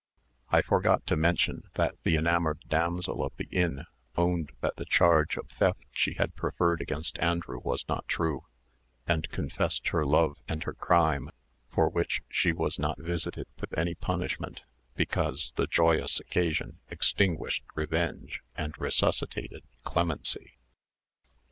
[0.49, 3.83] I forgot to mention that the enamoured damsel of the inn
[4.17, 8.43] owned that the charge of theft she had preferred against Andrew was not true,
[9.05, 11.29] and confessed her love and her crime,
[11.69, 14.63] for which she was not visited with any punishment,
[14.95, 20.57] because the joyous occasion extinguished revenge and resuscitated clemency.